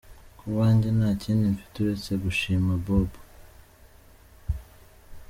"Ku 0.37 0.43
bwanjye 0.51 0.89
nta 0.97 1.09
kindi 1.23 1.43
mfite 1.55 1.75
uretse 1.79 2.11
gushima 2.23 2.71
Bob. 2.85 3.11